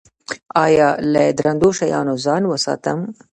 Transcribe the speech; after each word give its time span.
ایا 0.65 0.89
له 1.13 1.23
درندو 1.37 1.69
شیانو 1.79 2.13
ځان 2.25 2.43
وساتم؟ 2.47 2.99